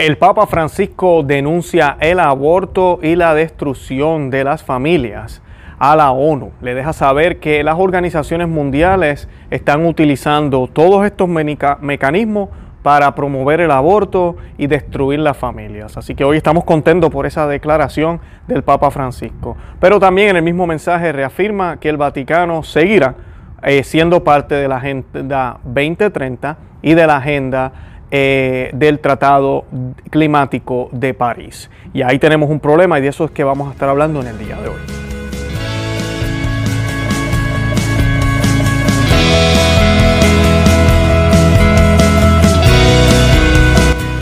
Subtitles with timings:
[0.00, 5.42] El Papa Francisco denuncia el aborto y la destrucción de las familias
[5.78, 6.52] a la ONU.
[6.62, 12.48] Le deja saber que las organizaciones mundiales están utilizando todos estos mecanismos
[12.82, 15.94] para promover el aborto y destruir las familias.
[15.98, 19.58] Así que hoy estamos contentos por esa declaración del Papa Francisco.
[19.80, 23.16] Pero también en el mismo mensaje reafirma que el Vaticano seguirá
[23.62, 27.72] eh, siendo parte de la Agenda 2030 y de la Agenda
[28.12, 29.66] eh, del Tratado
[30.10, 31.70] Climático de París.
[31.94, 34.26] Y ahí tenemos un problema y de eso es que vamos a estar hablando en
[34.26, 34.80] el día de hoy.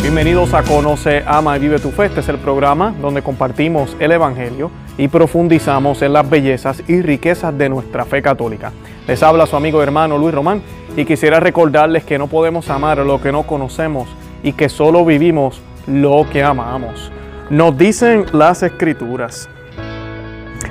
[0.02, 2.06] Bienvenidos a Conoce, Ama y Vive tu Fe.
[2.06, 7.56] Este es el programa donde compartimos el Evangelio y profundizamos en las bellezas y riquezas
[7.56, 8.70] de nuestra fe católica.
[9.06, 10.60] Les habla su amigo hermano Luis Román
[10.98, 14.08] y quisiera recordarles que no podemos amar lo que no conocemos
[14.42, 17.12] y que solo vivimos lo que amamos.
[17.50, 19.48] Nos dicen las escrituras,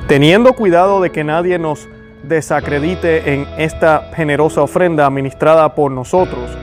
[0.10, 1.88] teniendo cuidado de que nadie nos
[2.24, 6.58] desacredite en esta generosa ofrenda administrada por nosotros,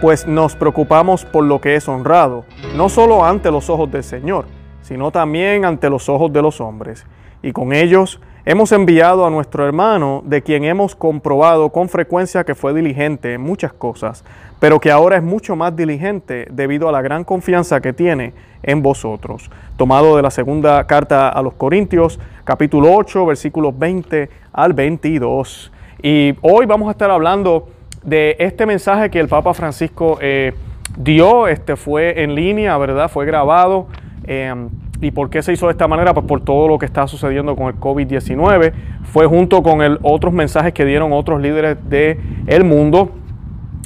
[0.00, 2.44] pues nos preocupamos por lo que es honrado,
[2.76, 4.44] no solo ante los ojos del Señor,
[4.80, 7.04] sino también ante los ojos de los hombres,
[7.42, 12.54] y con ellos Hemos enviado a nuestro hermano, de quien hemos comprobado con frecuencia que
[12.54, 14.24] fue diligente en muchas cosas,
[14.58, 18.32] pero que ahora es mucho más diligente debido a la gran confianza que tiene
[18.62, 19.50] en vosotros.
[19.76, 25.70] Tomado de la segunda carta a los Corintios, capítulo 8, versículos 20 al 22.
[26.02, 27.68] Y hoy vamos a estar hablando
[28.02, 30.54] de este mensaje que el Papa Francisco eh,
[30.96, 33.10] dio, este fue en línea, ¿verdad?
[33.10, 33.88] Fue grabado.
[34.26, 36.12] Em, ¿Y por qué se hizo de esta manera?
[36.12, 38.72] Pues por todo lo que está sucediendo con el COVID-19.
[39.04, 43.12] Fue junto con otros mensajes que dieron otros líderes del el mundo.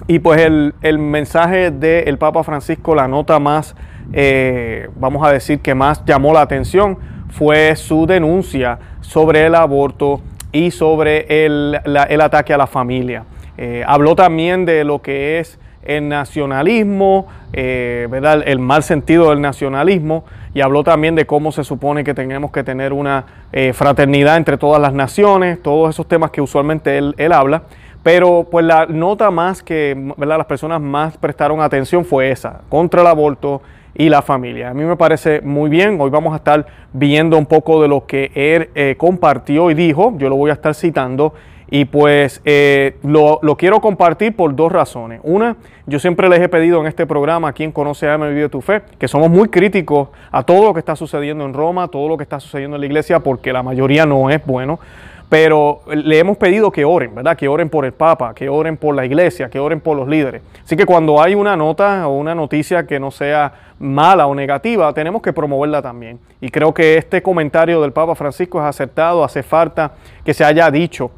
[0.06, 3.76] Y pues el, mensaje del Papa Francisco, la nota más,
[4.12, 6.98] eh, vamos a decir que más llamó la atención,
[7.30, 11.78] fue su denuncia sobre el aborto y sobre el,
[12.22, 13.24] ataque a la familia.
[13.58, 18.42] Eh, habló también de lo que es el nacionalismo, eh, ¿verdad?
[18.46, 22.62] el mal sentido del nacionalismo, y habló también de cómo se supone que tenemos que
[22.62, 27.62] tener una eh, fraternidad entre todas las naciones, todos esos temas que usualmente él, habla.
[28.02, 33.06] Pero pues la nota más que las personas más prestaron atención fue esa, contra el
[33.06, 33.62] aborto
[33.94, 34.70] y la familia.
[34.70, 38.04] A mí me parece muy bien, hoy vamos a estar viendo un poco de lo
[38.06, 41.32] que él eh, compartió y dijo, yo lo voy a estar citando
[41.74, 45.20] y pues eh, lo, quiero compartir por dos razones.
[45.22, 45.56] Una,
[45.86, 48.82] yo siempre les he pedido en este programa, a quien conoce a Vive tu Fe,
[48.98, 52.24] que somos muy críticos a todo lo que está sucediendo en Roma, todo lo que
[52.24, 54.80] está sucediendo en la iglesia, porque la mayoría no es bueno.
[55.30, 57.38] Pero le hemos pedido que oren, ¿verdad?
[57.38, 60.42] Que oren por el Papa, que oren por la iglesia, que oren por los líderes.
[60.62, 64.92] Así que cuando hay una nota o una noticia que no sea mala o negativa,
[64.92, 66.18] tenemos que promoverla también.
[66.38, 70.70] Y creo que este comentario del Papa Francisco es acertado, hace falta que se haya
[70.70, 71.10] dicho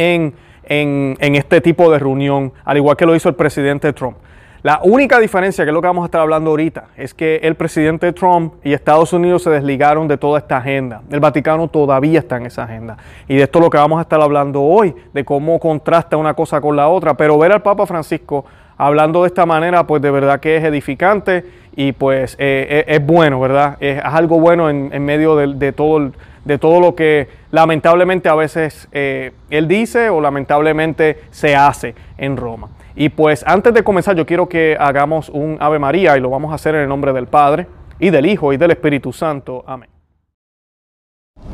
[0.00, 4.16] en, este tipo de reunión, al igual que lo hizo el presidente Trump.
[4.62, 7.54] La única diferencia, que es lo que vamos a estar hablando ahorita, es que el
[7.54, 11.00] presidente Trump y Estados Unidos se desligaron de toda esta agenda.
[11.10, 12.98] El Vaticano todavía está en esa agenda.
[13.26, 16.34] Y de esto es lo que vamos a estar hablando hoy, de cómo contrasta una
[16.34, 17.14] cosa con la otra.
[17.14, 18.44] Pero ver al Papa Francisco
[18.80, 21.44] hablando de esta manera, pues de verdad que es edificante
[21.76, 23.76] y pues eh, eh, es, bueno, ¿verdad?
[23.80, 26.12] Es, algo bueno en, medio de, todo,
[26.46, 32.38] de todo lo que lamentablemente a veces eh, él dice o lamentablemente se hace en
[32.38, 32.70] Roma.
[32.96, 36.50] Y pues antes de comenzar yo quiero que hagamos un Ave María y lo vamos
[36.50, 37.66] a hacer en el nombre del Padre
[37.98, 39.62] y del Hijo y del Espíritu Santo.
[39.66, 39.90] Amén.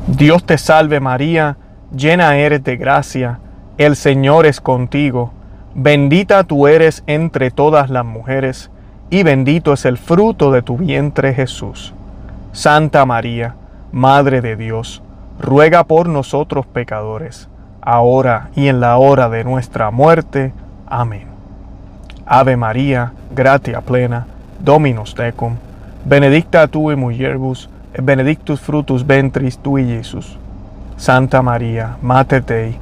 [0.07, 1.57] Dios te salve María,
[1.93, 3.39] llena eres de gracia,
[3.77, 5.33] el Señor es contigo
[5.79, 8.71] Bendita tú eres entre todas las mujeres,
[9.11, 11.93] y bendito es el fruto de tu vientre Jesús.
[12.51, 13.53] Santa María,
[13.91, 15.03] Madre de Dios,
[15.39, 17.47] ruega por nosotros pecadores,
[17.79, 20.51] ahora y en la hora de nuestra muerte.
[20.87, 21.25] Amén.
[22.25, 24.25] Ave María, gratia plena,
[24.59, 25.57] Dominus tecum,
[26.05, 27.69] benedicta tu y et
[28.03, 30.39] benedictus frutus ventris tui, Jesús.
[30.97, 32.79] Santa María, Mate Dei,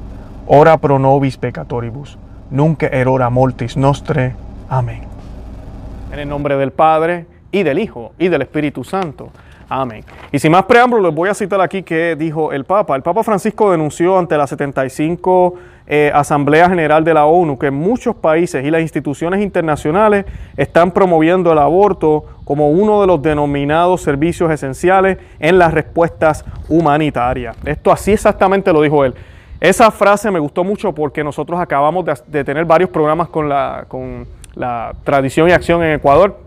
[0.48, 2.18] ora pro nobis peccatoribus,
[2.56, 4.34] nunca erora mortis nostre.
[4.70, 5.02] Amén.
[6.12, 9.30] En el nombre del Padre, y del Hijo, y del Espíritu Santo.
[9.70, 10.04] Amén.
[10.32, 12.96] Y sin más preámbulos, les voy a citar aquí que dijo el Papa.
[12.96, 15.56] El Papa Francisco denunció ante la 75
[15.88, 20.26] eh, Asamblea General de la ONU que muchos países y las instituciones internacionales
[20.58, 27.56] están promoviendo el aborto como uno de los denominados servicios esenciales en las respuestas humanitarias.
[27.66, 29.16] Esto así exactamente lo dijo él.
[29.66, 34.28] Esa frase me gustó mucho porque nosotros acabamos de, tener varios programas con la, con
[34.54, 36.40] la tradición y acción en Ecuador.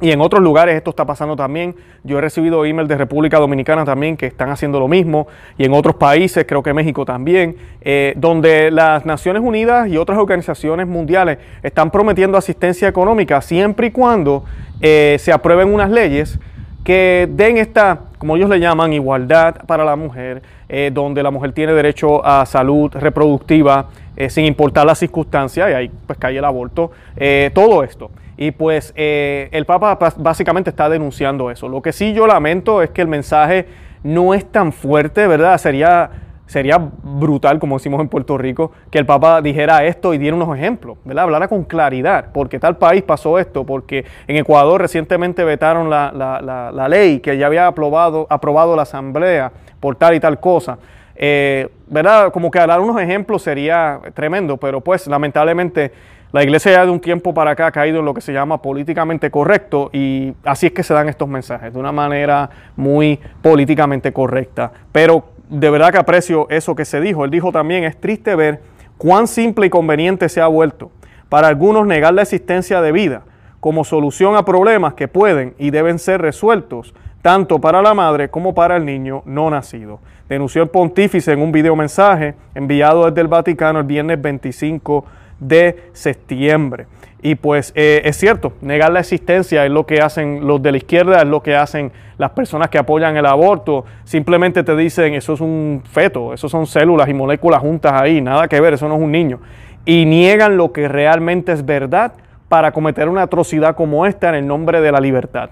[0.00, 1.76] Y en otros lugares esto está pasando también.
[2.02, 5.26] Yo he recibido email de República Dominicana también que están haciendo lo mismo.
[5.58, 10.18] Y en otros países, creo que México también, eh, donde las Naciones Unidas y otras
[10.18, 14.44] organizaciones mundiales están prometiendo asistencia económica siempre y cuando
[14.80, 16.38] eh, se aprueben unas leyes
[16.86, 21.50] que den esta, como ellos le llaman, igualdad para la mujer, eh, donde la mujer
[21.50, 26.44] tiene derecho a salud reproductiva eh, sin importar las circunstancias, y ahí pues cae el
[26.44, 28.12] aborto, eh, todo esto.
[28.36, 31.68] Y pues el Papa básicamente está denunciando eso.
[31.68, 33.66] Lo que sí yo lamento es que el mensaje
[34.04, 35.58] no es tan fuerte, ¿verdad?
[35.58, 36.10] Sería
[36.46, 40.56] sería brutal, como decimos en Puerto Rico, que el Papa dijera esto y diera unos
[40.56, 41.24] ejemplos, ¿verdad?
[41.24, 47.20] Hablara con claridad, porque tal país pasó esto, porque en Ecuador recientemente vetaron la, ley
[47.20, 50.78] que ya había aprobado, aprobado la Asamblea por tal y tal cosa.
[51.18, 52.30] Eh, ¿Verdad?
[52.30, 55.90] Como que hablar unos ejemplos sería tremendo, pero pues lamentablemente
[56.30, 58.60] la iglesia ya de un tiempo para acá ha caído en lo que se llama
[58.60, 64.12] políticamente correcto y así es que se dan estos mensajes, de una manera muy políticamente
[64.12, 64.70] correcta.
[64.92, 67.24] Pero de verdad que aprecio eso que se dijo.
[67.24, 68.60] Él dijo también, es triste ver
[68.98, 70.90] cuán simple y conveniente se ha vuelto
[71.28, 73.22] para algunos negar la existencia de vida
[73.60, 78.54] como solución a problemas que pueden y deben ser resueltos tanto para la madre como
[78.54, 79.98] para el niño no nacido.
[80.28, 85.25] Denunció el pontífice en un video mensaje enviado desde el Vaticano el viernes 25 de
[85.40, 86.86] de septiembre.
[87.22, 90.76] Y pues eh, es cierto, negar la existencia es lo que hacen los de la
[90.76, 93.84] izquierda, es lo que hacen las personas que apoyan el aborto.
[94.04, 98.46] Simplemente te dicen, eso es un feto, eso son células y moléculas juntas ahí, nada
[98.48, 99.40] que ver, eso no es un niño.
[99.84, 102.12] Y niegan lo que realmente es verdad
[102.48, 105.50] para cometer una atrocidad como esta en el nombre de la libertad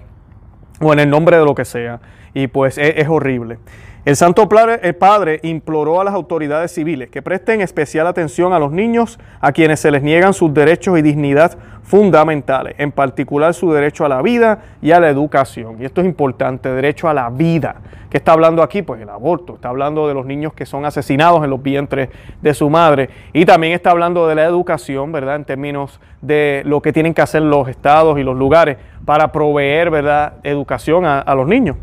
[0.79, 1.99] o en el nombre de lo que sea.
[2.33, 3.57] Y pues e, es horrible.
[4.05, 4.47] El Santo
[4.83, 9.51] eh, Padre imploró a las autoridades civiles que presten especial atención a los niños a
[9.51, 14.21] quienes se les niegan sus derechos y dignidad fundamentales, en particular su derecho a la
[14.21, 15.77] vida y a la educación.
[15.81, 17.77] Y esto es importante, derecho a la vida.
[18.07, 18.83] ¿Qué está hablando aquí?
[18.83, 22.09] Pues el aborto, está hablando de los niños que son asesinados en los vientres
[22.43, 25.35] de su madre y también está hablando de la educación, ¿verdad?
[25.37, 29.89] En términos de lo que tienen que hacer los estados y los lugares para proveer,
[29.89, 31.75] ¿verdad?, educación a, a los niños.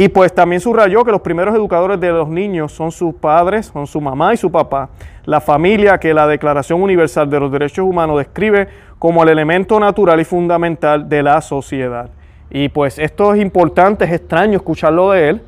[0.00, 3.84] Y pues también subrayó que los primeros educadores de los niños son sus padres, son
[3.88, 4.90] su mamá y su papá,
[5.24, 8.68] la familia que la Declaración Universal de los Derechos Humanos describe
[9.00, 12.10] como el elemento natural y fundamental de la sociedad.
[12.48, 15.42] Y pues esto es importante, es extraño escucharlo de él,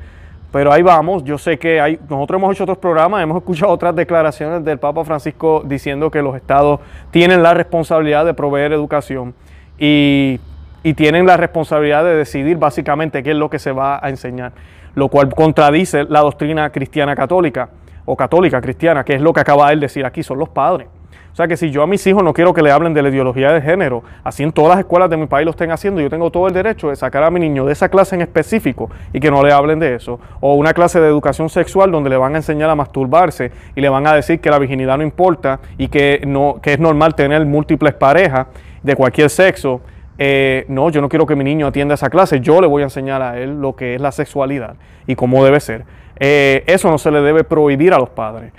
[0.51, 1.23] pero ahí vamos.
[1.23, 5.61] Yo sé que nosotros hemos hecho otros programas, hemos escuchado otras declaraciones del Papa Francisco
[5.65, 9.33] diciendo que los estados tienen la responsabilidad de proveer educación.
[9.79, 10.41] Y
[10.83, 14.51] y tienen la responsabilidad de decidir básicamente qué es lo que se va a enseñar,
[14.95, 17.69] lo cual contradice la doctrina cristiana católica
[18.05, 20.87] o católica cristiana, que es lo que acaba él de decir aquí, son los padres.
[21.31, 23.07] O sea que si yo a mis hijos no quiero que le hablen de la
[23.07, 26.09] ideología de género, así en todas las escuelas de mi país lo estén haciendo, yo
[26.09, 29.19] tengo todo el derecho de sacar a mi niño de esa clase en específico y
[29.21, 30.19] que no le hablen de eso.
[30.41, 33.87] O una clase de educación sexual donde le van a enseñar a masturbarse y le
[33.87, 37.45] van a decir que la virginidad no importa y que, no, que es normal tener
[37.45, 38.47] múltiples parejas
[38.83, 39.79] de cualquier sexo
[40.23, 42.85] eh, no, yo no quiero que mi niño atienda esa clase, yo le voy a
[42.85, 44.75] enseñar a él lo que es la sexualidad
[45.07, 45.83] y cómo debe ser.
[46.19, 48.51] Eh, eso no se le debe prohibir a los padres.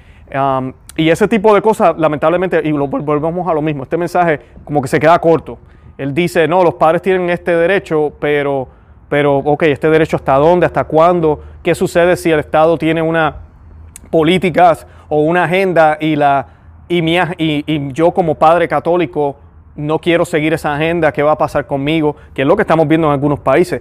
[0.96, 4.88] y ese tipo de cosas, lamentablemente, y volvemos a lo mismo, este mensaje como que
[4.88, 5.56] se queda corto.
[5.96, 8.66] Él dice, no, los padres tienen este derecho, pero,
[9.08, 13.34] pero, ok, este derecho hasta dónde, hasta cuándo, qué sucede si el Estado tiene unas
[14.10, 16.44] políticas o una agenda y, la,
[16.88, 19.36] y yo como padre católico
[19.76, 22.86] no quiero seguir esa agenda, qué va a pasar conmigo, que es lo que estamos
[22.88, 23.80] viendo en algunos países.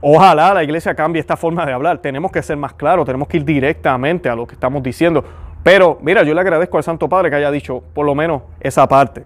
[0.00, 1.98] Ojalá la iglesia cambie esta forma de hablar.
[1.98, 5.24] Tenemos que ser más claros, tenemos que ir directamente a lo que estamos diciendo.
[5.62, 8.86] Pero mira, yo le agradezco al Santo Padre que haya dicho por lo menos esa
[8.88, 9.22] parte.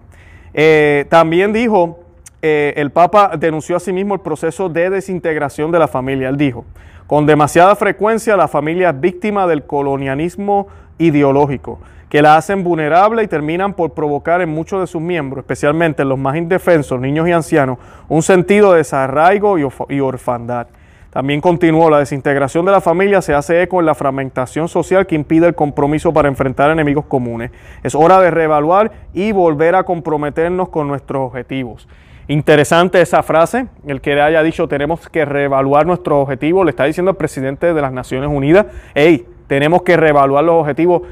[0.53, 1.99] Eh, también dijo,
[2.41, 6.29] eh, el Papa denunció a sí mismo el proceso de desintegración de la familia.
[6.29, 6.63] Él dijo,
[7.07, 10.67] con demasiada frecuencia la familia es víctima del colonialismo
[10.99, 16.03] ideológico que la hacen vulnerable y terminan por provocar en muchos de sus miembros, especialmente
[16.03, 20.67] en los más indefensos, niños y ancianos, un sentido de desarraigo y orfandad.
[21.11, 25.15] También continuó, la desintegración de la familia se hace eco en la fragmentación social que
[25.15, 27.51] impide el compromiso para enfrentar enemigos comunes.
[27.81, 31.87] Es hora de reevaluar y volver a comprometernos con nuestros objetivos.
[32.27, 37.11] Interesante esa frase, el que haya dicho tenemos que reevaluar nuestros objetivos, le está diciendo
[37.11, 41.03] al presidente de las Naciones Unidas, hey, tenemos que reevaluar los objetivos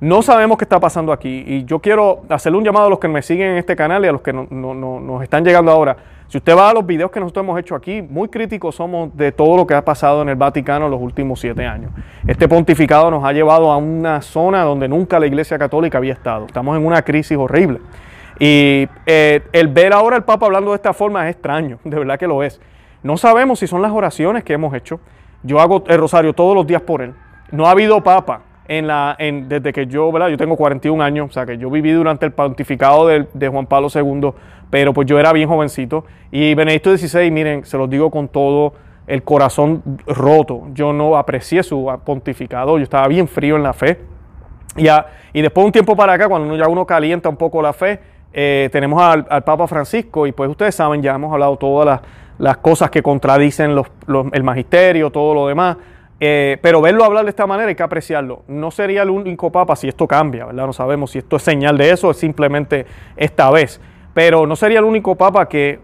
[0.00, 3.06] no sabemos qué está pasando aquí y yo quiero hacerle un llamado a los que
[3.08, 5.94] me siguen en este canal y a los que nos están llegando ahora.
[6.28, 9.30] Si usted va a los videos que nosotros hemos hecho aquí, muy críticos somos de
[9.30, 11.92] todo lo que ha pasado en el Vaticano en los últimos siete años.
[12.26, 16.46] Este pontificado nos ha llevado a una zona donde nunca la Iglesia Católica había estado.
[16.46, 17.80] Estamos en una crisis horrible.
[18.38, 22.18] Y eh, el ver ahora al Papa hablando de esta forma es extraño, de verdad
[22.18, 22.58] que lo es.
[23.02, 24.98] No sabemos si son las oraciones que hemos hecho.
[25.42, 27.12] Yo hago el rosario todos los días por él.
[27.50, 28.42] No ha habido Papa
[28.82, 30.28] la, desde que yo, ¿verdad?
[30.28, 33.88] Yo tengo 41 años, o sea que yo viví durante el pontificado de, Juan Pablo
[33.92, 34.32] II,
[34.70, 36.04] pero pues yo era bien jovencito.
[36.30, 38.72] Y Benedicto XVI, miren, se los digo con todo
[39.08, 43.98] el corazón roto, yo no aprecié su pontificado, yo estaba bien frío en la fe.
[44.76, 44.86] Y,
[45.32, 47.98] y después un tiempo para acá, cuando ya uno calienta un poco la fe,
[48.32, 52.00] eh, tenemos al, Papa Francisco y pues ustedes saben, ya hemos hablado todas
[52.38, 53.76] las, cosas que contradicen
[54.32, 55.76] el magisterio, todo lo demás.
[56.22, 58.42] Eh, pero verlo hablar de esta manera hay que apreciarlo.
[58.46, 60.66] No sería el único papa si esto cambia, ¿verdad?
[60.66, 62.84] No sabemos si esto es señal de eso o es simplemente
[63.16, 63.80] esta vez.
[64.12, 65.80] Pero no sería el único papa que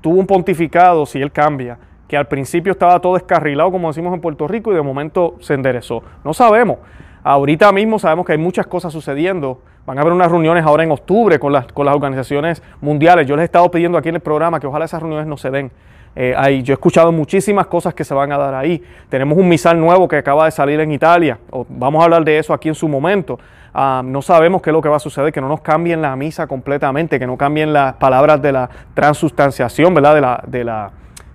[0.00, 4.20] tuvo un pontificado si él cambia, que al principio estaba todo descarrilado, como decimos en
[4.20, 6.04] Puerto Rico, y de momento se enderezó.
[6.24, 6.78] No sabemos.
[7.24, 9.60] Ahorita mismo sabemos que hay muchas cosas sucediendo.
[9.86, 13.26] Van a haber unas reuniones ahora en octubre con las, con las organizaciones mundiales.
[13.26, 15.50] Yo les he estado pidiendo aquí en el programa que ojalá esas reuniones no se
[15.50, 15.72] den.
[16.16, 18.82] Eh, yo he escuchado muchísimas cosas que se van a dar ahí.
[19.08, 21.38] Tenemos un misal nuevo que acaba de salir en Italia.
[21.68, 23.38] vamos a hablar de eso aquí en su momento.
[23.72, 26.16] Ah, no sabemos qué es lo que va a suceder, que no nos cambien la
[26.16, 30.16] misa completamente, que no cambien las palabras de la transustanciación, ¿verdad?
[30.16, 30.90] De la, de la,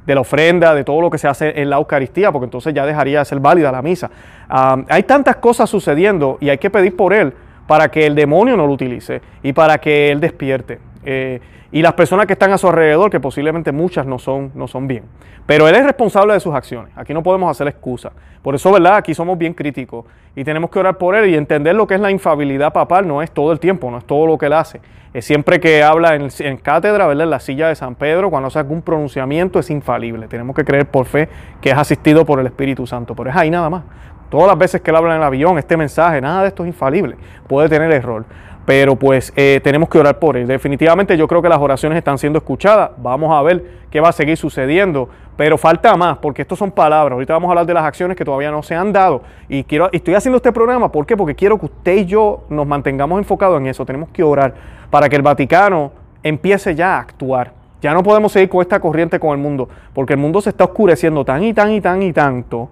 [0.06, 2.86] de la ofrenda, de todo lo que se hace en la Eucaristía, porque entonces ya
[2.86, 4.12] dejaría de ser válida la misa.
[4.50, 7.34] Ah, hay tantas cosas sucediendo y hay que pedir por él
[7.68, 10.80] para que el demonio no lo utilice y para que él despierte.
[11.06, 11.40] Eh,
[11.72, 14.88] y las personas que están a su alrededor, que posiblemente muchas no son, no son
[14.88, 15.04] bien.
[15.46, 16.92] Pero él es responsable de sus acciones.
[16.96, 18.96] Aquí no podemos hacer excusa Por eso, ¿verdad?
[18.96, 22.00] Aquí somos bien críticos y tenemos que orar por él y entender lo que es
[22.02, 23.08] la infabilidad papal.
[23.08, 24.80] No es todo el tiempo, no es todo lo que él hace.
[25.14, 28.82] Es siempre que habla en, cátedra, En la silla de San Pedro, cuando hace algún
[28.82, 30.28] pronunciamiento, es infalible.
[30.28, 31.30] Tenemos que creer por fe
[31.62, 33.16] que es asistido por el Espíritu Santo.
[33.16, 33.84] Pero es ahí nada más.
[34.30, 36.68] Todas las veces que él habla en el avión, este mensaje, nada de esto es
[36.68, 37.16] infalible.
[37.48, 38.26] Puede tener error
[38.66, 40.48] pero pues eh, tenemos que orar por él.
[40.48, 42.92] Definitivamente yo creo que las oraciones están siendo escuchadas.
[42.98, 45.08] Vamos a ver qué va a seguir sucediendo,
[45.38, 47.14] pero falta más, porque estos son palabras.
[47.14, 49.22] Ahorita vamos a hablar de las acciones que todavía no se han dado.
[49.48, 51.16] Y quiero, estoy haciendo este programa, ¿por qué?
[51.16, 53.86] Porque quiero que usted y yo nos mantengamos enfocados en eso.
[53.86, 54.56] Tenemos que orar
[54.90, 55.92] para que el Vaticano
[56.24, 57.54] empiece ya a actuar.
[57.82, 60.64] Ya no podemos seguir con esta corriente con el mundo, porque el mundo se está
[60.64, 62.70] oscureciendo tan y tan y tan y tanto,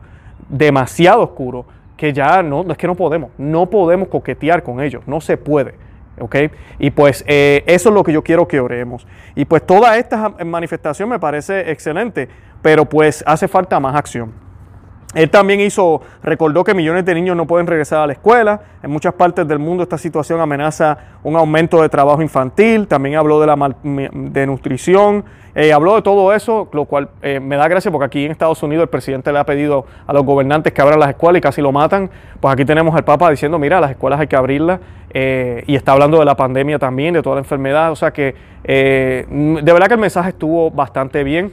[0.49, 1.65] demasiado oscuro,
[2.03, 5.75] que ya no, es que no podemos, no podemos coquetear con ellos, no se puede.
[6.19, 6.35] ¿ok?
[6.77, 9.07] Y pues eh, eso es lo que yo quiero que oremos.
[9.35, 12.27] Y pues toda esta manifestación me parece excelente,
[12.61, 14.33] pero pues hace falta más acción.
[15.13, 18.59] Él también hizo, recordó que millones de niños no pueden regresar a la escuela.
[18.81, 22.87] En muchas partes del mundo esta situación amenaza un aumento de trabajo infantil.
[22.87, 25.23] También habló de la mal, de nutrición.
[25.55, 28.63] Eh, habló de todo eso, lo cual eh, me da gracia porque aquí en Estados
[28.63, 31.61] Unidos el presidente le ha pedido a los gobernantes que abran las escuelas y casi
[31.61, 32.09] lo matan.
[32.39, 34.79] Pues aquí tenemos al Papa diciendo, mira, las escuelas hay que abrirlas.
[35.13, 37.91] Eh, y está hablando de la pandemia también, de toda la enfermedad.
[37.91, 39.27] O sea que de
[39.73, 41.51] verdad que el mensaje estuvo bastante bien.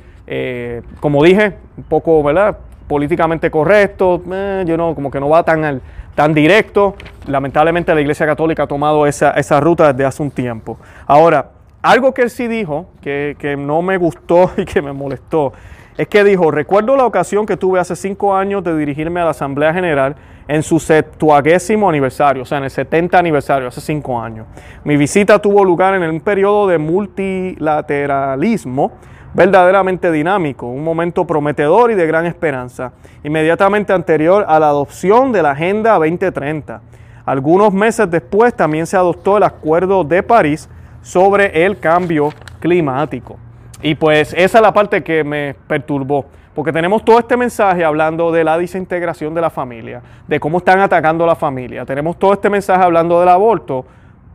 [1.00, 2.56] como dije, un poco, ¿verdad?
[2.90, 5.80] políticamente correcto, eh, yo como que no va tan,
[6.16, 6.96] tan directo.
[7.28, 10.76] Lamentablemente la Iglesia Católica ha tomado esa, ruta desde hace un tiempo.
[11.06, 15.52] Ahora, algo que él sí dijo, que, no me gustó y que me molestó,
[15.96, 19.30] es que dijo, recuerdo la ocasión que tuve hace cinco años de dirigirme a la
[19.30, 20.16] Asamblea General
[20.48, 24.48] en su septuagésimo aniversario, o sea, en el 70 aniversario, hace cinco años.
[24.82, 28.90] Mi visita tuvo lugar en un periodo de multilateralismo
[29.34, 35.42] verdaderamente dinámico, un momento prometedor y de gran esperanza, inmediatamente anterior a la adopción de
[35.42, 36.80] la Agenda 2030.
[37.26, 40.68] Algunos meses después también se adoptó el Acuerdo de París
[41.02, 43.36] sobre el cambio climático.
[43.82, 48.32] Y pues esa es la parte que me perturbó, porque tenemos todo este mensaje hablando
[48.32, 52.50] de la desintegración de la familia, de cómo están atacando la familia, tenemos todo este
[52.50, 53.86] mensaje hablando del aborto,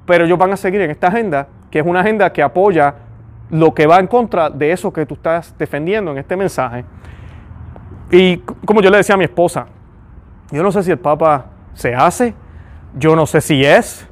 [0.08, 2.96] pero ellos van a seguir en esta agenda, que es una agenda que apoya
[3.50, 6.86] lo que va en contra de eso que tú estás defendiendo en este mensaje.
[8.12, 9.68] Y como yo le decía a mi esposa,
[10.52, 12.34] yo no sé si el Papa se hace,
[12.98, 14.08] yo no sé si es,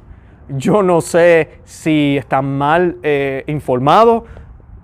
[0.48, 4.24] yo no sé si está mal eh, informado,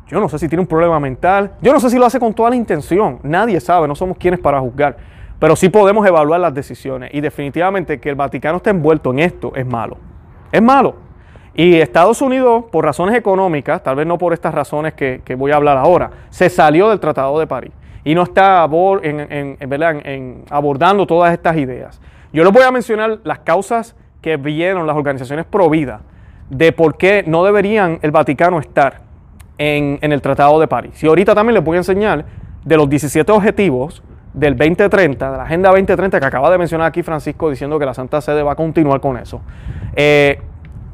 [0.06, 2.34] yo no sé si tiene un problema mental, yo no sé si lo hace con
[2.34, 4.96] toda la intención, nadie sabe, no somos quienes para juzgar,
[5.38, 9.52] pero sí podemos evaluar las decisiones y definitivamente que el Vaticano esté envuelto en esto
[9.54, 9.98] es malo,
[10.50, 11.09] es malo.
[11.62, 15.56] Y Estados Unidos, por razones económicas, tal vez no por estas razones que, voy a
[15.56, 17.70] hablar ahora, se salió del Tratado de París
[18.02, 18.66] y no está
[19.02, 19.58] en,
[19.92, 22.00] en, abordando todas estas ideas.
[22.32, 26.00] Yo les voy a mencionar las causas que vieron las organizaciones pro vida
[26.48, 29.02] de por qué no deberían el Vaticano estar
[29.58, 31.02] en, el Tratado de París.
[31.04, 32.24] Y ahorita también les voy a enseñar
[32.64, 34.02] de los 17 objetivos
[34.32, 37.92] del 2030, de la Agenda 2030 que acaba de mencionar aquí Francisco diciendo que la
[37.92, 39.42] Santa Sede va a continuar con eso.
[39.94, 40.38] Eh,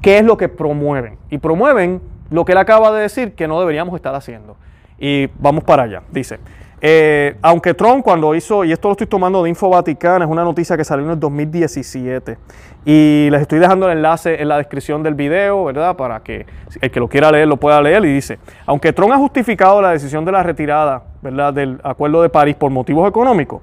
[0.06, 1.18] qué es lo que promueven.
[1.30, 4.56] Y promueven lo que él acaba de decir que no deberíamos estar haciendo.
[5.00, 6.02] Y vamos para allá.
[6.12, 6.38] Dice,
[6.80, 10.44] eh, aunque Trump cuando hizo, y esto lo estoy tomando de Info Vaticana, es una
[10.44, 12.38] noticia que salió en el 2017,
[12.84, 15.96] y les estoy dejando el enlace en la descripción del video, ¿verdad?
[15.96, 16.46] Para que
[16.80, 19.90] el que lo quiera leer lo pueda leer, y dice, aunque Trump ha justificado la
[19.90, 21.52] decisión de la retirada, ¿verdad?
[21.52, 23.60] Del Acuerdo de París por motivos económicos,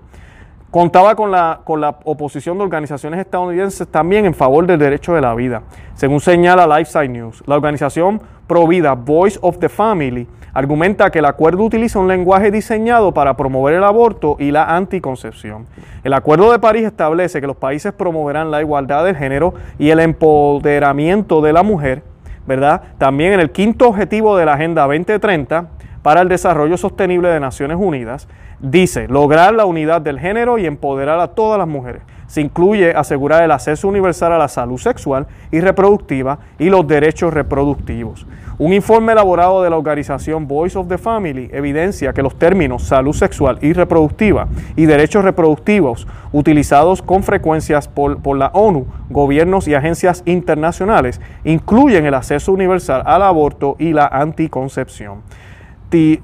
[0.74, 5.22] Contaba con la, con la oposición de organizaciones estadounidenses también en favor del derecho de
[5.22, 5.62] la vida.
[5.94, 11.62] Según señala Lifeside News, la organización Provida Voice of the Family argumenta que el acuerdo
[11.64, 15.68] utiliza un lenguaje diseñado para promover el aborto y la anticoncepción.
[16.04, 20.00] El Acuerdo de París establece que los países promoverán la igualdad de género y el
[20.00, 22.02] empoderamiento de la mujer,
[22.48, 22.82] ¿verdad?
[22.98, 25.68] También en el quinto objetivo de la Agenda 2030
[26.02, 28.28] para el Desarrollo Sostenible de Naciones Unidas,
[28.66, 32.02] Dice, lograr la unidad del género y empoderar a todas las mujeres.
[32.28, 37.34] Se incluye asegurar el acceso universal a la salud sexual y reproductiva y los derechos
[37.34, 38.26] reproductivos.
[38.58, 43.12] Un informe elaborado de la organización Voice of the Family evidencia que los términos salud
[43.12, 49.74] sexual y reproductiva y derechos reproductivos utilizados con frecuencia por, por la ONU, gobiernos y
[49.76, 55.18] agencias internacionales incluyen el acceso universal al aborto y la anticoncepción.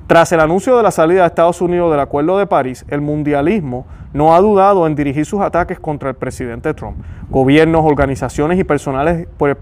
[0.07, 3.85] Tras el anuncio de la salida de Estados Unidos del Acuerdo de París, el mundialismo
[4.13, 6.97] no ha dudado en dirigir sus ataques contra el presidente Trump.
[7.29, 8.83] Gobiernos, organizaciones y pues,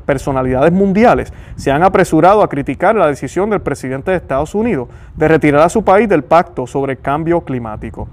[0.05, 4.87] personalidades mundiales se han apresurado a criticar la decisión del presidente de Estados Unidos
[5.17, 8.07] de retirar a su país del pacto sobre el cambio climático.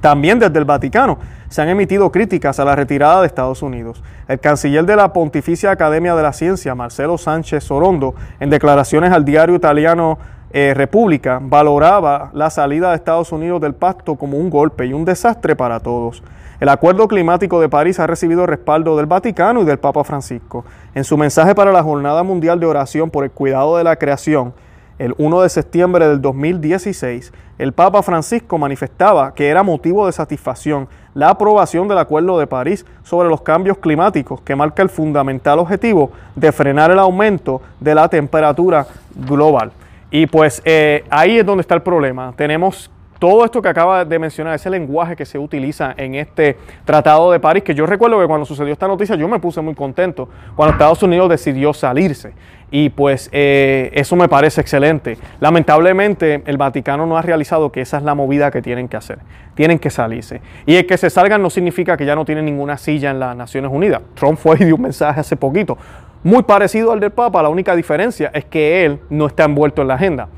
[0.00, 1.18] También desde el Vaticano
[1.50, 4.02] se han emitido críticas a la retirada de Estados Unidos.
[4.28, 9.26] El canciller de la Pontificia Academia de la Ciencia, Marcelo Sánchez Sorondo, en declaraciones al
[9.26, 10.18] diario italiano
[10.50, 15.04] eh, República valoraba la salida de Estados Unidos del pacto como un golpe y un
[15.04, 16.22] desastre para todos.
[16.58, 20.64] El Acuerdo Climático de París ha recibido respaldo del Vaticano y del Papa Francisco.
[20.94, 24.54] En su mensaje para la Jornada Mundial de Oración por el Cuidado de la Creación,
[24.98, 30.88] el 1 de septiembre del 2016, el Papa Francisco manifestaba que era motivo de satisfacción
[31.14, 36.10] la aprobación del Acuerdo de París sobre los cambios climáticos, que marca el fundamental objetivo
[36.34, 39.70] de frenar el aumento de la temperatura global.
[40.10, 42.32] Y pues eh, ahí es donde está el problema.
[42.34, 47.30] Tenemos todo esto que acaba de mencionar, ese lenguaje que se utiliza en este Tratado
[47.32, 50.28] de París, que yo recuerdo que cuando sucedió esta noticia yo me puse muy contento,
[50.56, 52.32] cuando Estados Unidos decidió salirse.
[52.70, 55.18] Y pues eh, eso me parece excelente.
[55.40, 59.18] Lamentablemente el Vaticano no ha realizado que esa es la movida que tienen que hacer.
[59.54, 60.40] Tienen que salirse.
[60.64, 63.36] Y el que se salgan no significa que ya no tienen ninguna silla en las
[63.36, 64.00] Naciones Unidas.
[64.14, 65.76] Trump fue y dio un mensaje hace poquito
[66.22, 69.88] muy parecido al del Papa, la única diferencia es que él no está envuelto en
[69.88, 70.28] la agenda.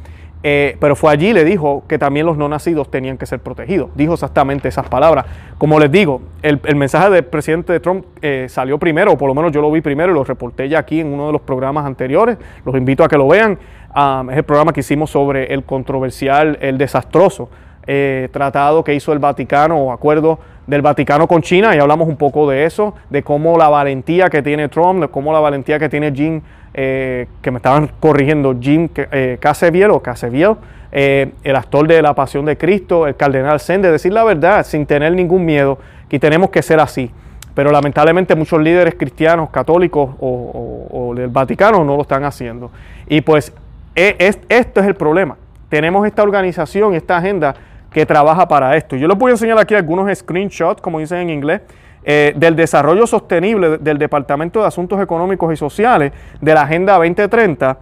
[0.42, 3.90] Eh, pero fue allí le dijo que también los no nacidos tenían que ser protegidos.
[3.94, 5.26] Dijo exactamente esas palabras.
[5.58, 9.52] Como les digo, el, mensaje del presidente Trump eh, salió primero, o por lo menos
[9.52, 12.38] yo lo vi primero y lo reporté ya aquí en uno de los programas anteriores.
[12.64, 13.58] Los invito a que lo vean.
[13.94, 17.50] Ah, es el programa que hicimos sobre el controversial, el desastroso
[17.92, 22.16] eh, tratado que hizo el Vaticano o acuerdo del Vaticano con China, y hablamos un
[22.16, 25.88] poco de eso, de cómo la valentía que tiene Trump, de cómo la valentía que
[25.88, 26.40] tiene Jim,
[26.72, 30.52] eh, que me estaban corrigiendo, Jim eh, Caseviel o Caseviel,
[30.92, 34.86] eh, el actor de La Pasión de Cristo, el cardenal Sende, decir la verdad sin
[34.86, 35.76] tener ningún miedo,
[36.08, 37.10] que tenemos que ser así.
[37.56, 42.70] Pero lamentablemente muchos líderes cristianos, católicos o, del Vaticano no lo están haciendo.
[43.08, 43.52] Y pues
[43.96, 44.14] e-,
[44.48, 45.36] esto es el problema.
[45.68, 47.52] Tenemos esta organización, esta agenda
[47.92, 48.96] que trabaja para esto.
[48.96, 51.60] Yo les voy a enseñar aquí algunos screenshots, como dicen en inglés,
[52.02, 57.78] eh, del desarrollo sostenible del Departamento de Asuntos Económicos y Sociales de la Agenda 2030.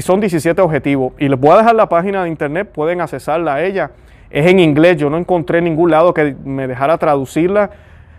[0.00, 1.12] son 17 objetivos.
[1.18, 3.90] Y les voy a dejar la página de internet, pueden accesarla a ella.
[4.30, 7.70] Es en inglés, yo no encontré ningún lado que me dejara traducirla.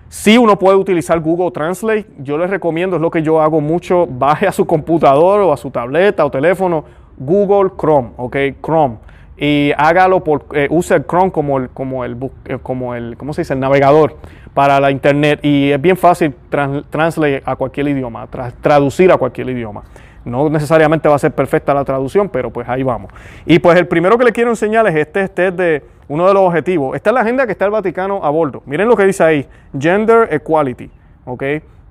[0.08, 4.06] Si uno puede utilizar Google Translate, yo les recomiendo, es lo que yo hago mucho,
[4.06, 6.86] baje a su computador o a su tableta o teléfono,
[7.18, 8.98] Google Chrome, ok, Chrome
[9.38, 13.34] y hágalo por, eh, use el Chrome como el, como el, eh, como el, ¿cómo
[13.34, 13.54] se dice?
[13.54, 14.18] El navegador
[14.54, 18.28] para la internet y es bien fácil trans, translate a cualquier idioma,
[18.62, 19.84] traducir a cualquier idioma.
[20.26, 23.12] No necesariamente va a ser perfecta la traducción, pero pues ahí vamos.
[23.46, 26.34] Y pues el primero que le quiero enseñar es este, este es de uno de
[26.34, 26.96] los objetivos.
[26.96, 28.64] Esta es la agenda que está el Vaticano a bordo.
[28.66, 29.46] Miren lo que dice ahí,
[29.78, 30.90] Gender Equality,
[31.26, 31.44] ¿ok?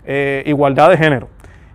[0.04, 1.28] Eh, igualdad de género.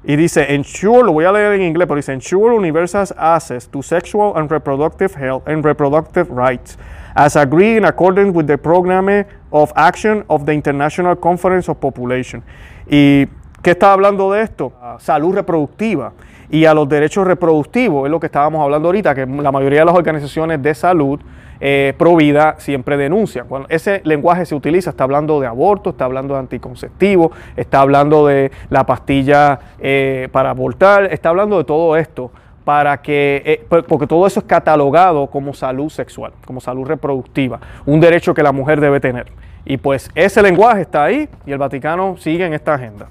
[0.10, 3.84] Y dice, ensure, lo voy a leer en inglés, pero dice, ensure universal access to
[3.84, 6.78] sexual and reproductive health and reproductive rights,
[7.14, 9.06] as agreed in accordance with the program
[9.52, 12.42] of action of the International Conference of Population.
[12.90, 13.28] ¿Y
[13.62, 14.72] qué está hablando de esto?
[15.00, 16.14] Salud reproductiva
[16.50, 19.86] y a los derechos reproductivos, es lo que estábamos hablando ahorita, que la mayoría de
[19.88, 21.20] las organizaciones de salud
[21.60, 23.44] eh, pro vida siempre denuncia.
[23.44, 28.28] Cuando ese lenguaje se utiliza, está hablando de aborto, está hablando de anticonceptivo, está hablando
[28.28, 32.32] de la pastilla eh, para abortar, está hablando de todo esto
[32.64, 38.00] para que, eh, porque todo eso es catalogado como salud sexual, como salud reproductiva, un
[38.02, 39.28] derecho que la mujer debe tener.
[39.66, 43.08] Y pues ese lenguaje está ahí y el Vaticano sigue en esta agenda.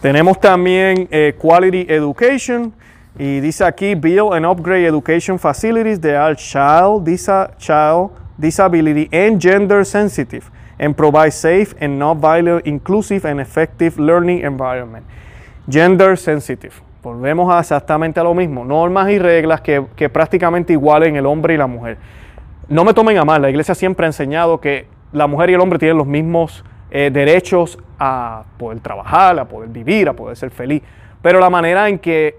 [0.00, 1.08] Tenemos también
[1.40, 2.72] Quality Education,
[3.20, 7.04] y dice aquí, build and upgrade education facilities that are child,
[7.58, 10.46] child disability and gender sensitive
[10.78, 15.04] and provide safe and non-violent, inclusive and effective learning environment.
[15.68, 16.74] Gender sensitive.
[17.02, 18.64] Volvemos a exactamente a lo mismo.
[18.64, 21.98] Normas y reglas que, que prácticamente igualen el hombre y la mujer.
[22.68, 25.60] No me tomen a mal, la iglesia siempre ha enseñado que la mujer y el
[25.60, 30.50] hombre tienen los mismos eh, derechos a poder trabajar, a poder vivir, a poder ser
[30.52, 30.82] feliz.
[31.20, 32.38] Pero la manera en que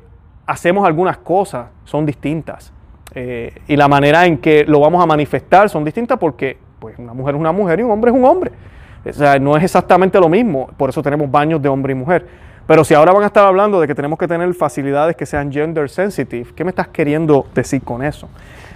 [0.50, 2.74] hacemos algunas cosas son distintas.
[3.14, 7.14] Eh, y la manera en que lo vamos a manifestar son distintas porque pues, una
[7.14, 8.52] mujer es una mujer y un hombre es un hombre.
[9.08, 12.26] O sea, no es exactamente lo mismo, por eso tenemos baños de hombre y mujer.
[12.66, 15.52] Pero si ahora van a estar hablando de que tenemos que tener facilidades que sean
[15.52, 18.28] gender sensitive, ¿qué me estás queriendo decir con eso?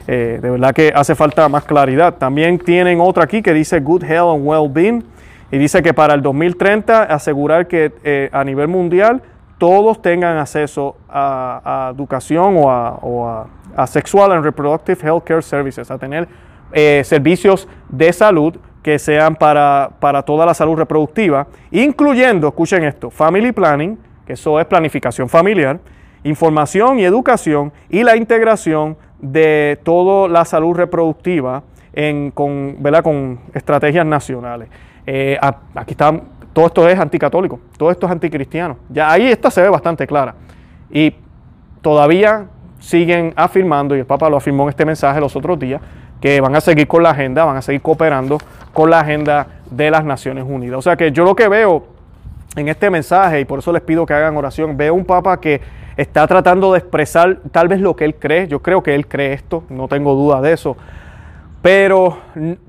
[0.07, 2.13] Eh, de verdad que hace falta más claridad.
[2.15, 5.03] También tienen otra aquí que dice Good Health and Well-Being
[5.51, 9.21] y dice que para el 2030 asegurar que eh, a nivel mundial
[9.57, 13.47] todos tengan acceso a, educación o, a,
[13.87, 16.27] Sexual and Reproductive Health Care Services, a tener
[16.73, 23.09] eh, servicios de salud que sean para, para toda la salud reproductiva, incluyendo, escuchen esto,
[23.09, 25.79] Family Planning, que eso es planificación familiar,
[26.23, 31.63] información y educación y la integración de toda la salud reproductiva
[32.35, 32.77] con,
[33.55, 34.69] estrategias nacionales.
[35.07, 36.21] Eh, aquí están
[36.53, 38.77] todo esto es anticatólico, todo esto es anticristiano.
[38.89, 40.35] Ya ahí esta se ve bastante clara.
[40.91, 41.15] Y
[41.81, 42.45] todavía
[42.79, 45.81] siguen afirmando, y el Papa lo afirmó en este mensaje los otros días,
[46.21, 48.37] que van a seguir con la agenda, van a seguir cooperando
[48.71, 50.77] con la agenda de las Naciones Unidas.
[50.77, 51.87] O sea que yo lo que veo
[52.55, 55.59] en este mensaje, y por eso les pido que hagan oración, veo un Papa que
[55.97, 59.33] está tratando de expresar tal vez lo que él cree, yo creo que él cree
[59.33, 60.77] esto, no tengo duda de eso,
[61.63, 62.17] pero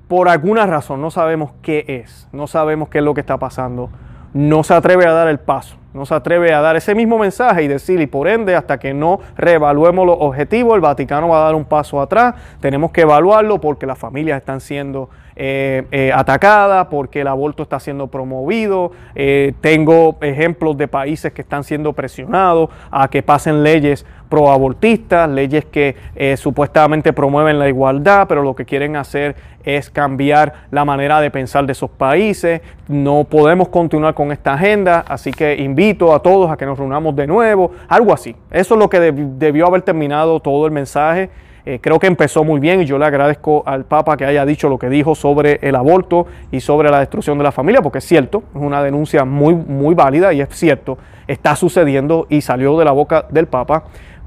[0.07, 3.91] por alguna razón no sabemos qué es, no sabemos qué es lo que está pasando,
[4.33, 7.65] no se atreve a dar el paso, no se atreve a dar ese mismo mensaje
[7.65, 11.45] y decir, y por ende, hasta que no reevaluemos los objetivos, el Vaticano va a
[11.47, 16.87] dar un paso atrás, tenemos que evaluarlo porque las familias están siendo eh, eh, atacadas,
[16.87, 22.71] porque el aborto está siendo promovido, eh, tengo ejemplos de países que están siendo presionados
[22.93, 28.65] a que pasen leyes proabortistas, leyes que eh, supuestamente promueven la igualdad, pero lo que
[28.65, 32.61] quieren hacer es cambiar la manera de pensar de esos países.
[32.89, 37.15] No podemos continuar con esta agenda, así que invito a todos a que nos reunamos
[37.15, 38.35] de nuevo, algo así.
[38.51, 41.31] Eso es lo que debió haber terminado todo el mensaje.
[41.65, 44.69] Eh, creo que empezó muy bien y yo le agradezco al Papa que haya dicho
[44.69, 48.05] lo que dijo sobre el aborto y sobre la destrucción de la familia, porque es
[48.05, 52.85] cierto, es una denuncia muy, muy válida y es cierto, está sucediendo y salió de
[52.85, 53.85] la boca del Papa.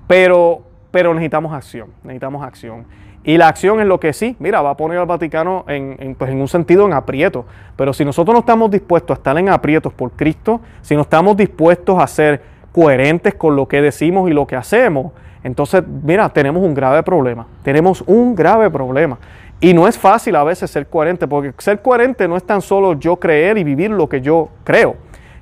[0.07, 2.85] Pero, pero necesitamos acción, necesitamos acción.
[3.23, 6.31] Y la acción es lo que sí, mira, va a poner al Vaticano en, pues,
[6.31, 7.45] en un sentido en aprieto.
[7.75, 11.35] Pero si nosotros no estamos dispuestos a estar en aprietos por Cristo, si no estamos
[11.35, 12.41] dispuestos a ser
[12.71, 15.11] coherentes con lo que decimos y lo que hacemos,
[15.43, 17.45] entonces, mira, tenemos un grave problema.
[17.63, 19.17] Tenemos un grave problema.
[19.59, 22.93] Y no es fácil a veces ser coherente, porque ser coherente no es tan solo
[22.97, 24.95] yo creer y vivir lo que yo creo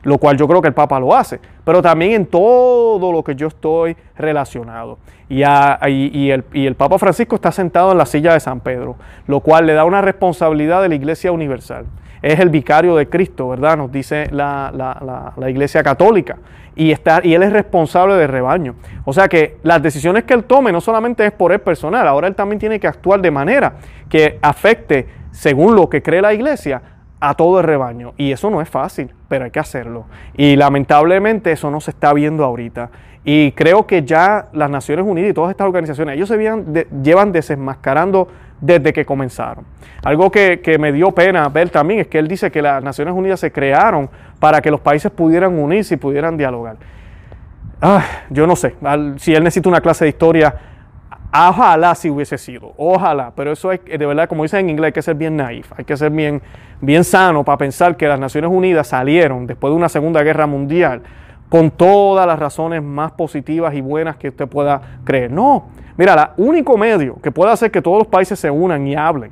[0.06, 3.36] lo cual yo creo que el Papa lo hace, pero también en todo lo que
[3.36, 5.00] yo estoy relacionado.
[5.28, 5.42] Y,
[6.30, 8.96] el, Papa Francisco está sentado en la silla de San Pedro,
[9.28, 11.86] lo cual le da una responsabilidad de la Iglesia Universal.
[12.22, 13.78] Es el vicario de Cristo, ¿verdad?
[13.78, 14.72] Nos dice la,
[15.48, 16.38] Iglesia Católica.
[16.76, 18.76] Y, está, y él es responsable del rebaño.
[19.06, 22.28] O sea que las decisiones que él tome no solamente es por él personal, ahora
[22.28, 23.74] él también tiene que actuar de manera
[24.10, 26.82] que afecte, según lo que cree la Iglesia,
[27.20, 28.14] a todo el rebaño.
[28.18, 30.06] Y eso no es fácil, pero hay que hacerlo.
[30.36, 32.90] Y lamentablemente eso no se está viendo ahorita.
[33.24, 36.38] Y creo que ya las Naciones Unidas y todas estas organizaciones, ellos se
[37.02, 38.28] llevan desenmascarando
[38.62, 39.66] desde que comenzaron.
[40.04, 43.40] Algo que, me dio pena ver también es que él dice que las Naciones Unidas
[43.40, 46.78] se crearon para que los países pudieran unirse y pudieran dialogar.
[47.82, 48.76] Ah, yo no sé,
[49.18, 50.54] si él necesita una clase de historia
[51.38, 54.94] Ojalá si hubiese sido, ojalá, pero eso es, de verdad, como dicen en inglés, hay
[54.94, 56.42] que ser bien naif, hay que ser bien,
[56.80, 61.02] bien sano para pensar que las Naciones Unidas salieron después de una Segunda Guerra Mundial
[61.50, 65.30] con todas las razones más positivas y buenas que usted pueda creer.
[65.30, 65.68] No,
[65.98, 69.32] mira, el único medio que puede hacer que todos los países se unan y hablen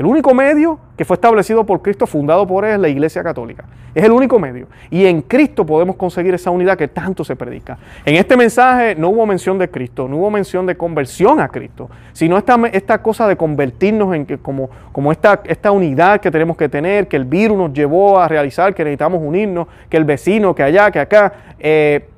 [0.00, 3.66] el único medio que fue establecido por Cristo, fundado por Él, es la Iglesia Católica.
[3.94, 4.66] Es el único medio.
[4.88, 7.76] Y en Cristo podemos conseguir esa unidad que tanto se predica.
[8.06, 11.90] En este mensaje no hubo mención de Cristo, no hubo mención de conversión a Cristo,
[12.14, 15.36] sino esta, esta cosa de convertirnos en como, como esta,
[15.70, 19.68] unidad que tenemos que tener, que el virus nos llevó a realizar, que necesitamos unirnos,
[19.90, 21.30] que el vecino, que allá, que acá.
[21.58, 22.08] Eh,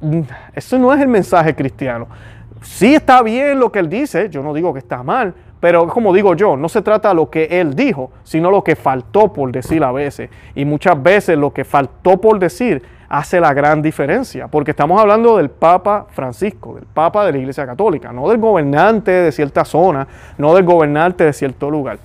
[0.00, 0.22] mm,
[0.56, 2.08] eso no es el mensaje cristiano.
[2.62, 6.12] Sí está bien lo que Él dice, yo no digo que está mal, pero como
[6.12, 9.50] digo yo, no se trata de lo que él dijo, sino lo que faltó por
[9.50, 10.30] decir a veces.
[10.54, 15.38] Y muchas veces lo que faltó por decir hace la gran diferencia, porque estamos hablando
[15.38, 20.06] del Papa Francisco, del Papa de la Iglesia Católica, no del gobernante de cierta zona,
[20.36, 21.98] no del gobernante de cierto lugar.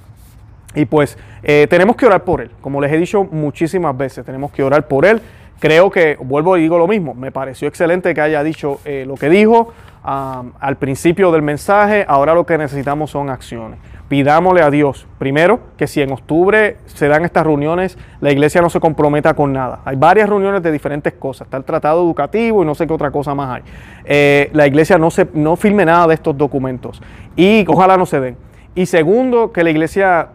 [0.76, 4.50] Y pues eh, tenemos que orar por él, como les he dicho muchísimas veces, tenemos
[4.52, 5.22] que orar por él
[5.60, 9.16] creo que, vuelvo y digo lo mismo, me pareció excelente que haya dicho eh, lo
[9.16, 13.80] que dijo al principio del mensaje, ahora lo que necesitamos son acciones.
[14.10, 18.70] Pidámosle a Dios, primero, que si en octubre se dan estas reuniones, la iglesia no
[18.70, 19.80] se comprometa con nada.
[19.86, 23.12] Hay varias reuniones de diferentes cosas, está el tratado educativo y no sé qué otra
[23.12, 23.64] cosa más hay.
[24.04, 27.02] Eh, la iglesia no, se, no firme nada de estos documentos
[27.38, 28.38] y ojalá no se den.
[28.76, 30.28] Y segundo, que la iglesia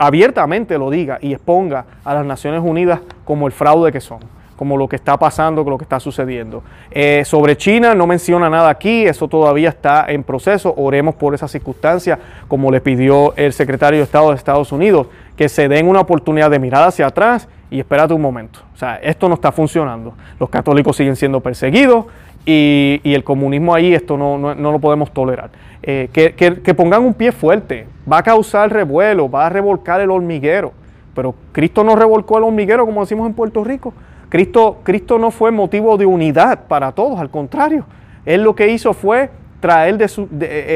[0.00, 4.18] abiertamente lo diga y exponga a las Naciones Unidas como el fraude que son
[4.56, 6.62] como lo que está pasando, lo que está sucediendo.
[6.90, 10.74] Eh, sobre China no menciona nada aquí, eso todavía está en proceso.
[10.76, 15.48] Oremos por esas circunstancias, como le pidió el secretario de Estado de Estados Unidos, que
[15.48, 18.58] se den una oportunidad de mirar hacia atrás y espérate un momento.
[18.74, 20.12] O sea, esto no está funcionando.
[20.38, 22.04] Los católicos siguen siendo perseguidos
[22.44, 25.48] y, el comunismo ahí, esto no, no lo podemos tolerar.
[25.82, 30.72] Eh, que, pongan un pie fuerte, va a causar revuelo, va a revolcar el hormiguero.
[31.14, 33.92] Pero Cristo no revolcó el hormiguero como decimos en Puerto Rico.
[34.28, 37.84] Cristo, Cristo no fue motivo de unidad para todos, al contrario.
[38.24, 40.28] Él lo que hizo fue traer de su, eh,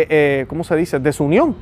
[0.08, 0.98] eh, ¿cómo se dice?
[0.98, 1.54] Desunión.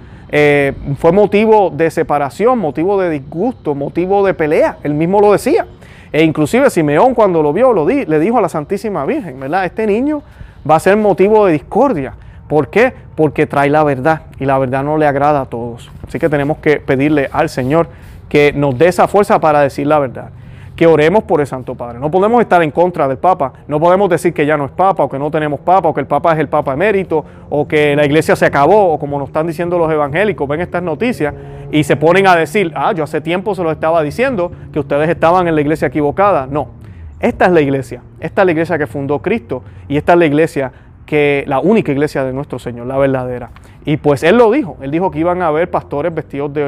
[0.97, 4.79] fue motivo de separación, motivo de disgusto, motivo de pelea.
[4.85, 5.67] Él mismo lo decía.
[6.13, 9.65] E inclusive Simeón cuando lo vio lo le dijo a la Santísima Virgen, ¿verdad?
[9.67, 10.23] Este niño
[10.69, 12.15] va a ser motivo de discordia.
[12.53, 12.93] ¿Por qué?
[13.15, 15.91] Porque trae la verdad y la verdad no le agrada a todos.
[16.07, 17.89] Así que tenemos que pedirle al Señor
[18.29, 20.29] que nos dé esa fuerza para decir la verdad
[20.77, 21.99] que oremos por el Santo Padre.
[21.99, 25.03] No podemos estar en contra del Papa, no podemos decir que ya no es Papa
[25.05, 27.97] o que no tenemos Papa o que el Papa es el Papa emérito o que
[27.97, 31.33] la iglesia se acabó o como nos están diciendo los evangélicos, ven estas noticias
[31.71, 35.09] y se ponen a decir, ah, yo hace tiempo se lo estaba diciendo que ustedes
[35.09, 36.47] estaban en la iglesia equivocada.
[36.51, 36.69] No,
[37.19, 40.27] esta es la iglesia, esta es la iglesia que fundó Cristo y esta es la
[40.27, 40.73] iglesia
[41.13, 43.51] que la única iglesia de nuestro Señor, la verdadera.
[43.85, 46.63] Y pues él lo dijo, él dijo que iban a haber pastores vestidos de,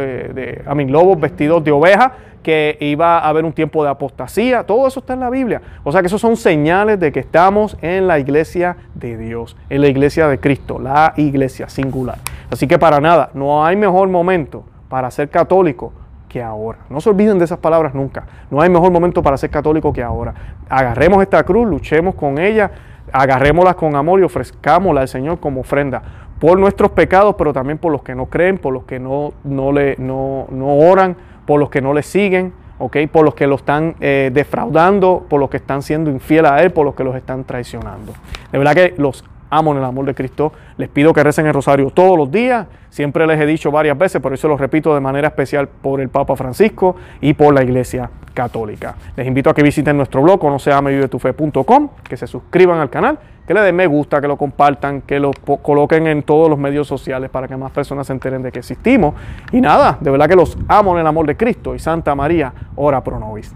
[0.74, 5.00] de lobos vestidos de oveja, que iba a haber un tiempo de apostasía, todo eso
[5.00, 5.62] está en la Biblia.
[5.82, 9.80] O sea que esos son señales de que estamos en la iglesia de Dios, en
[9.80, 12.18] la iglesia de Cristo, la iglesia singular.
[12.50, 15.90] Así que para nada, no hay mejor momento para ser católico
[16.28, 16.80] que ahora.
[16.90, 18.26] No se olviden de esas palabras nunca.
[18.50, 20.34] No hay mejor momento para ser católico que ahora.
[20.68, 22.70] Agarremos esta cruz, luchemos con ella
[23.14, 26.02] agarrémoslas con amor y ofrezcámoslas al Señor como ofrenda
[26.40, 29.70] por nuestros pecados, pero también por los que no creen, por los que no, no,
[29.70, 33.06] le, no, oran, por los que no le siguen, ¿okay?
[33.06, 36.72] por los que lo están eh, defraudando, por los que están siendo infieles a Él,
[36.72, 38.12] por los que los están traicionando.
[38.50, 40.52] De verdad que los amo en el amor de Cristo.
[40.76, 42.66] Les pido que recen el rosario todos los días.
[42.90, 46.08] Siempre les he dicho varias veces, pero eso lo repito de manera especial por el
[46.08, 48.94] Papa Francisco y por la Iglesia Católica.
[49.16, 50.72] Les invito a que visiten nuestro blog, no se
[52.02, 55.30] que se suscriban al canal, que le den me gusta, que lo compartan, que lo
[55.62, 59.14] coloquen en todos los medios sociales para que más personas se enteren de que existimos.
[59.52, 62.52] Y nada, de verdad que los amo en el amor de Cristo y Santa María,
[62.76, 63.54] ora pro nobis.